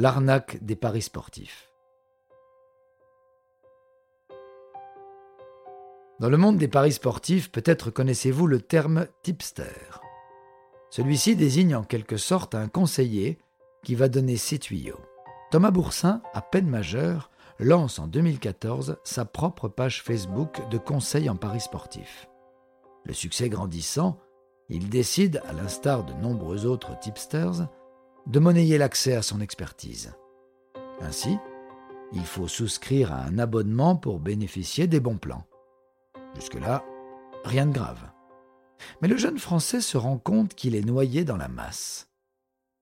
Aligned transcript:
L'arnaque 0.00 0.64
des 0.64 0.76
paris 0.76 1.02
sportifs. 1.02 1.70
Dans 6.20 6.30
le 6.30 6.38
monde 6.38 6.56
des 6.56 6.68
paris 6.68 6.92
sportifs, 6.92 7.52
peut-être 7.52 7.90
connaissez-vous 7.90 8.46
le 8.46 8.62
terme 8.62 9.08
tipster. 9.22 10.00
Celui-ci 10.88 11.36
désigne 11.36 11.76
en 11.76 11.84
quelque 11.84 12.16
sorte 12.16 12.54
un 12.54 12.66
conseiller 12.66 13.36
qui 13.84 13.94
va 13.94 14.08
donner 14.08 14.38
ses 14.38 14.58
tuyaux. 14.58 15.02
Thomas 15.50 15.70
Boursin, 15.70 16.22
à 16.32 16.40
peine 16.40 16.70
majeur, 16.70 17.30
lance 17.58 17.98
en 17.98 18.06
2014 18.06 18.96
sa 19.04 19.26
propre 19.26 19.68
page 19.68 20.02
Facebook 20.02 20.66
de 20.70 20.78
conseils 20.78 21.28
en 21.28 21.36
paris 21.36 21.60
sportifs. 21.60 22.26
Le 23.04 23.12
succès 23.12 23.50
grandissant, 23.50 24.18
il 24.70 24.88
décide, 24.88 25.42
à 25.46 25.52
l'instar 25.52 26.04
de 26.04 26.14
nombreux 26.14 26.64
autres 26.64 26.98
tipsters, 27.00 27.68
de 28.30 28.38
monnayer 28.38 28.78
l'accès 28.78 29.14
à 29.14 29.22
son 29.22 29.40
expertise. 29.40 30.12
Ainsi, 31.00 31.36
il 32.12 32.24
faut 32.24 32.46
souscrire 32.46 33.12
à 33.12 33.24
un 33.24 33.38
abonnement 33.38 33.96
pour 33.96 34.20
bénéficier 34.20 34.86
des 34.86 35.00
bons 35.00 35.18
plans. 35.18 35.44
Jusque-là, 36.36 36.84
rien 37.44 37.66
de 37.66 37.72
grave. 37.72 38.08
Mais 39.02 39.08
le 39.08 39.16
jeune 39.16 39.38
Français 39.38 39.80
se 39.80 39.96
rend 39.96 40.16
compte 40.16 40.54
qu'il 40.54 40.76
est 40.76 40.86
noyé 40.86 41.24
dans 41.24 41.36
la 41.36 41.48
masse. 41.48 42.08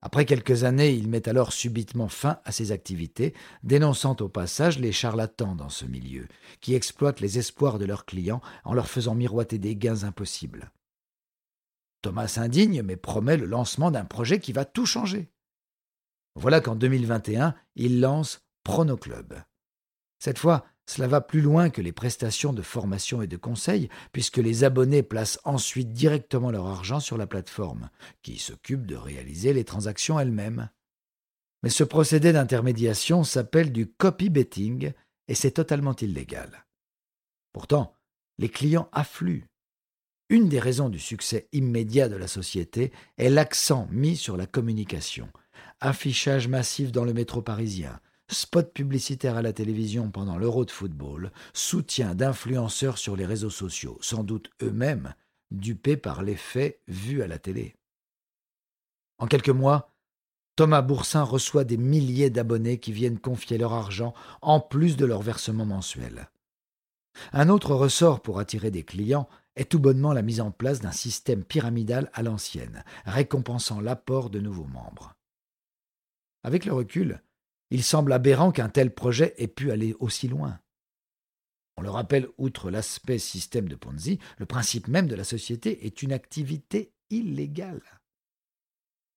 Après 0.03 0.27
quelques 0.27 0.65
années, 0.65 0.93
il 0.93 1.09
met 1.09 1.29
alors 1.29 1.53
subitement 1.53 2.09
fin 2.09 2.41
à 2.45 2.53
ses 2.53 2.71
activités, 2.71 3.33
dénonçant 3.63 4.17
au 4.21 4.29
passage 4.29 4.79
les 4.79 4.93
charlatans 4.93 5.57
dans 5.57 5.71
ce 5.71 5.87
milieu, 5.87 6.29
qui 6.61 6.75
exploitent 6.75 7.21
les 7.21 7.39
espoirs 7.39 7.79
de 7.79 7.87
leurs 7.87 8.05
clients 8.05 8.43
en 8.65 8.75
leur 8.75 8.89
faisant 8.89 9.15
miroiter 9.15 9.59
des 9.59 9.77
gains 9.77 10.05
impossibles. 10.05 10.71
Thomas 12.03 12.29
s'indigne 12.29 12.83
mais 12.83 12.97
promet 12.97 13.39
le 13.39 13.47
lancement 13.47 13.91
d'un 13.91 14.05
projet 14.05 14.41
qui 14.41 14.53
va 14.53 14.67
tout 14.67 14.87
changer. 14.87 15.33
Voilà 16.39 16.61
qu'en 16.61 16.77
2021, 16.77 17.53
il 17.75 18.01
lance 18.01 18.47
Pronoclub. 18.63 19.35
Cette 20.21 20.39
fois, 20.39 20.65
cela 20.87 21.09
va 21.09 21.21
plus 21.21 21.41
loin 21.41 21.69
que 21.69 21.83
les 21.83 21.91
prestations 21.91 22.53
de 22.53 22.63
formation 22.63 23.21
et 23.23 23.27
de 23.27 23.37
conseil, 23.37 23.89
puisque 24.13 24.37
les 24.37 24.63
abonnés 24.63 25.03
placent 25.03 25.41
ensuite 25.43 25.93
directement 25.93 26.53
leur 26.53 26.69
argent 26.69 27.01
sur 27.01 27.19
la 27.19 27.27
plateforme, 27.27 27.91
qui 28.23 28.39
s'occupe 28.39 28.87
de 28.87 28.95
réaliser 28.95 29.53
les 29.53 29.65
transactions 29.65 30.21
elles-mêmes. 30.21 30.71
Mais 31.65 31.71
ce 31.71 31.83
procédé 31.83 32.33
d'intermédiation 32.33 33.25
s'appelle 33.25 33.73
du 33.73 33.89
copy 33.89 34.31
betting 34.31 34.93
et 35.27 35.35
c'est 35.35 35.51
totalement 35.51 35.97
illégal. 35.97 36.67
Pourtant, 37.53 37.97
les 38.39 38.49
clients 38.49 38.89
affluent. 38.93 39.49
Une 40.29 40.49
des 40.49 40.61
raisons 40.61 40.89
du 40.89 41.01
succès 41.01 41.49
immédiat 41.53 42.09
de 42.09 42.17
la 42.17 42.29
société 42.29 42.93
est 43.17 43.31
l'accent 43.31 43.89
mis 43.91 44.17
sur 44.17 44.37
la 44.37 44.47
communication, 44.47 45.29
affichage 45.81 46.49
massif 46.49 46.93
dans 46.93 47.05
le 47.05 47.13
métro 47.13 47.43
parisien, 47.43 48.01
spot 48.29 48.73
publicitaire 48.73 49.37
à 49.37 49.43
la 49.43 49.53
télévision 49.53 50.11
pendant 50.11 50.39
l'Euro 50.39 50.65
de 50.65 50.71
football, 50.71 51.33
soutien 51.53 52.15
d'influenceurs 52.15 52.99
sur 52.99 53.17
les 53.17 53.27
réseaux 53.27 53.51
sociaux, 53.51 53.99
sans 54.01 54.25
doute 54.25 54.51
eux-mêmes 54.63 55.15
dupés 55.51 55.97
par 55.97 56.23
les 56.23 56.37
faits 56.37 56.81
vus 56.89 57.23
à 57.23 57.27
la 57.27 57.39
télé. 57.39 57.75
En 59.19 59.27
quelques 59.27 59.49
mois, 59.49 59.93
Thomas 60.57 60.83
Boursin 60.83 61.23
reçoit 61.23 61.65
des 61.65 61.77
milliers 61.77 62.31
d'abonnés 62.31 62.79
qui 62.79 62.93
viennent 62.93 63.19
confier 63.19 63.59
leur 63.59 63.73
argent 63.73 64.13
en 64.43 64.61
plus 64.61 64.97
de 64.97 65.07
leur 65.07 65.23
versement 65.23 65.65
mensuel. 65.65 66.29
Un 67.33 67.49
autre 67.49 67.75
ressort 67.75 68.21
pour 68.21 68.39
attirer 68.39 68.71
des 68.71 68.85
clients 68.85 69.29
est 69.57 69.71
tout 69.71 69.81
bonnement 69.81 70.13
la 70.13 70.23
mise 70.23 70.41
en 70.41 70.51
place 70.51 70.81
d'un 70.81 70.93
système 70.93 71.45
pyramidal 71.45 72.11
à 72.13 72.23
l'ancienne, 72.23 72.85
récompensant 73.07 73.81
l'apport 73.81 74.31
de 74.31 74.41
nouveaux 74.41 74.67
membres. 74.67 75.18
Avec 76.43 76.65
le 76.65 76.73
recul, 76.73 77.23
il 77.71 77.83
semble 77.83 78.13
aberrant 78.13 78.53
qu'un 78.53 78.69
tel 78.69 78.95
projet 78.95 79.35
ait 79.39 79.49
pu 79.49 79.71
aller 79.71 79.95
aussi 79.99 80.29
loin. 80.29 80.61
On 81.77 81.83
le 81.83 81.91
rappelle, 81.91 82.29
outre 82.39 82.71
l'aspect 82.71 83.19
système 83.19 83.69
de 83.69 83.77
Ponzi, 83.77 84.19
le 84.39 84.47
principe 84.47 84.89
même 84.89 85.07
de 85.07 85.15
la 85.15 85.25
société 85.25 85.87
est 85.87 86.03
une 86.03 86.13
activité 86.13 86.93
illégale. 87.11 87.83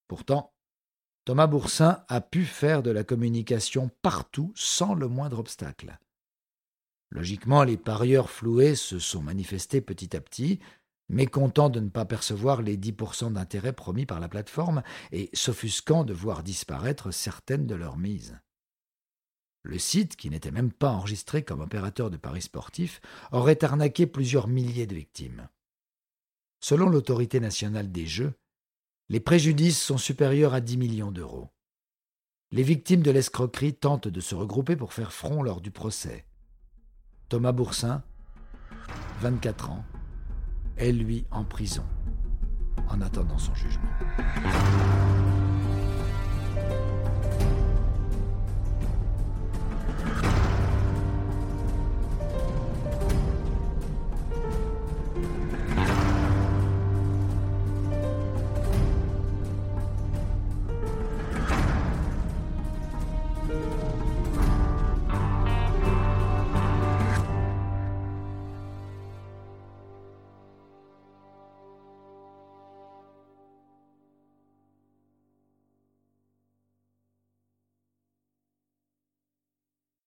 Pourtant, 0.07 0.53
Thomas 1.25 1.47
Boursin 1.47 2.03
a 2.07 2.21
pu 2.21 2.45
faire 2.45 2.83
de 2.83 2.91
la 2.91 3.03
communication 3.03 3.89
partout 4.01 4.51
sans 4.55 4.93
le 4.93 5.07
moindre 5.07 5.39
obstacle. 5.39 5.97
Logiquement, 7.09 7.63
les 7.63 7.77
parieurs 7.77 8.29
floués 8.29 8.75
se 8.75 8.99
sont 8.99 9.21
manifestés 9.21 9.81
petit 9.81 10.15
à 10.15 10.21
petit, 10.21 10.59
mécontents 11.11 11.69
de 11.69 11.79
ne 11.79 11.89
pas 11.89 12.05
percevoir 12.05 12.61
les 12.61 12.77
10% 12.77 13.33
d'intérêt 13.33 13.73
promis 13.73 14.05
par 14.05 14.19
la 14.19 14.29
plateforme 14.29 14.81
et 15.11 15.29
s'offusquant 15.33 16.03
de 16.03 16.13
voir 16.13 16.41
disparaître 16.41 17.11
certaines 17.11 17.67
de 17.67 17.75
leurs 17.75 17.97
mises. 17.97 18.39
Le 19.63 19.77
site, 19.77 20.15
qui 20.15 20.29
n'était 20.29 20.51
même 20.51 20.71
pas 20.71 20.89
enregistré 20.89 21.43
comme 21.43 21.61
opérateur 21.61 22.09
de 22.09 22.17
paris 22.17 22.41
sportifs, 22.41 22.99
aurait 23.31 23.63
arnaqué 23.63 24.07
plusieurs 24.07 24.47
milliers 24.47 24.87
de 24.87 24.95
victimes. 24.95 25.47
Selon 26.59 26.89
l'autorité 26.89 27.39
nationale 27.39 27.91
des 27.91 28.07
jeux, 28.07 28.33
les 29.09 29.19
préjudices 29.19 29.81
sont 29.81 29.97
supérieurs 29.97 30.53
à 30.53 30.61
10 30.61 30.77
millions 30.77 31.11
d'euros. 31.11 31.49
Les 32.51 32.63
victimes 32.63 33.01
de 33.01 33.11
l'escroquerie 33.11 33.73
tentent 33.73 34.07
de 34.07 34.21
se 34.21 34.35
regrouper 34.35 34.75
pour 34.75 34.93
faire 34.93 35.13
front 35.13 35.43
lors 35.43 35.61
du 35.61 35.71
procès. 35.71 36.25
Thomas 37.29 37.51
Boursin, 37.51 38.03
24 39.19 39.69
ans, 39.69 39.85
est 40.77 40.91
lui 40.91 41.25
en 41.31 41.43
prison 41.43 41.83
en 42.89 43.01
attendant 43.01 43.37
son 43.37 43.53
jugement. 43.55 43.89